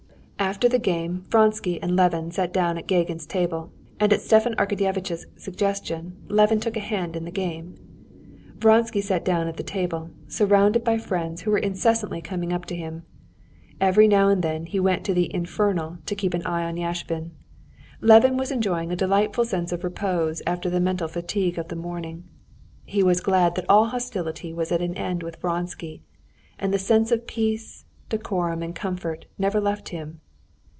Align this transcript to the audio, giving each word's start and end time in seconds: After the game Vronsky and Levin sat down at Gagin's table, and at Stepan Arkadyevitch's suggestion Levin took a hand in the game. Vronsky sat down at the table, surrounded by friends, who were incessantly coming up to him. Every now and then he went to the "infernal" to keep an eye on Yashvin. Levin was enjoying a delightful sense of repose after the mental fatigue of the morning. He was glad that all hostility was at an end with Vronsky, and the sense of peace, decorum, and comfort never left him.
After 0.51 0.67
the 0.67 0.79
game 0.79 1.25
Vronsky 1.29 1.79
and 1.83 1.95
Levin 1.95 2.31
sat 2.31 2.51
down 2.51 2.75
at 2.79 2.87
Gagin's 2.87 3.27
table, 3.27 3.71
and 3.99 4.11
at 4.11 4.21
Stepan 4.21 4.55
Arkadyevitch's 4.55 5.27
suggestion 5.37 6.17
Levin 6.29 6.59
took 6.59 6.75
a 6.75 6.79
hand 6.79 7.15
in 7.15 7.25
the 7.25 7.31
game. 7.31 7.75
Vronsky 8.57 9.01
sat 9.01 9.23
down 9.23 9.47
at 9.47 9.57
the 9.57 9.61
table, 9.63 10.09
surrounded 10.27 10.83
by 10.83 10.97
friends, 10.97 11.41
who 11.41 11.51
were 11.51 11.59
incessantly 11.59 12.21
coming 12.23 12.51
up 12.51 12.65
to 12.65 12.75
him. 12.75 13.03
Every 13.79 14.07
now 14.07 14.29
and 14.29 14.41
then 14.41 14.65
he 14.65 14.79
went 14.79 15.05
to 15.05 15.13
the 15.13 15.31
"infernal" 15.31 15.99
to 16.07 16.15
keep 16.15 16.33
an 16.33 16.43
eye 16.45 16.63
on 16.65 16.75
Yashvin. 16.75 17.29
Levin 18.01 18.35
was 18.35 18.49
enjoying 18.51 18.91
a 18.91 18.95
delightful 19.03 19.45
sense 19.45 19.71
of 19.71 19.83
repose 19.83 20.41
after 20.47 20.71
the 20.71 20.79
mental 20.79 21.07
fatigue 21.07 21.59
of 21.59 21.67
the 21.67 21.75
morning. 21.75 22.23
He 22.83 23.03
was 23.03 23.21
glad 23.21 23.53
that 23.55 23.69
all 23.69 23.85
hostility 23.85 24.53
was 24.53 24.71
at 24.71 24.81
an 24.81 24.95
end 24.97 25.21
with 25.21 25.35
Vronsky, 25.39 26.01
and 26.57 26.73
the 26.73 26.79
sense 26.79 27.11
of 27.11 27.27
peace, 27.27 27.85
decorum, 28.09 28.63
and 28.63 28.73
comfort 28.75 29.27
never 29.37 29.61
left 29.61 29.89
him. 29.89 30.19